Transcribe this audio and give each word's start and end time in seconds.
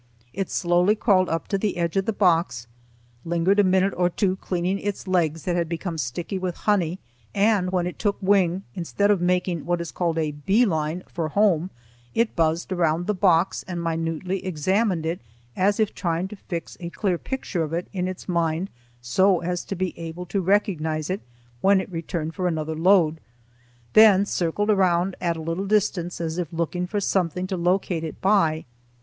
It 0.33 0.49
slowly 0.49 0.95
crawled 0.95 1.29
up 1.29 1.47
to 1.49 1.59
the 1.59 1.77
edge 1.77 1.95
of 1.95 2.05
the 2.05 2.11
box, 2.11 2.65
lingered 3.23 3.59
a 3.59 3.63
minute 3.63 3.93
or 3.95 4.09
two 4.09 4.35
cleaning 4.37 4.79
its 4.79 5.07
legs 5.07 5.43
that 5.43 5.55
had 5.55 5.69
become 5.69 5.99
sticky 5.99 6.39
with 6.39 6.55
honey, 6.57 6.97
and 7.35 7.71
when 7.71 7.85
it 7.85 7.99
took 7.99 8.17
wing, 8.19 8.63
instead 8.73 9.11
of 9.11 9.21
making 9.21 9.63
what 9.63 9.79
is 9.79 9.91
called 9.91 10.17
a 10.17 10.31
bee 10.31 10.65
line 10.65 11.03
for 11.05 11.27
home, 11.29 11.69
it 12.15 12.35
buzzed 12.35 12.71
around 12.71 13.05
the 13.05 13.13
box 13.13 13.61
and 13.67 13.83
minutely 13.83 14.43
examined 14.43 15.05
it 15.05 15.21
as 15.55 15.79
if 15.79 15.93
trying 15.93 16.27
to 16.29 16.35
fix 16.35 16.75
a 16.79 16.89
clear 16.89 17.19
picture 17.19 17.61
of 17.61 17.71
it 17.71 17.87
in 17.93 18.07
its 18.07 18.27
mind 18.27 18.71
so 19.01 19.39
as 19.41 19.63
to 19.63 19.75
be 19.75 19.95
able 19.99 20.25
to 20.25 20.41
recognize 20.41 21.11
it 21.11 21.21
when 21.61 21.79
it 21.79 21.91
returned 21.91 22.33
for 22.33 22.47
another 22.47 22.73
load, 22.75 23.19
then 23.93 24.25
circled 24.25 24.71
around 24.71 25.15
at 25.21 25.37
a 25.37 25.41
little 25.43 25.67
distance 25.67 26.19
as 26.19 26.39
if 26.39 26.51
looking 26.51 26.87
for 26.87 26.99
something 26.99 27.45
to 27.45 27.55
locate 27.55 28.03
it 28.03 28.19
by. 28.19 28.65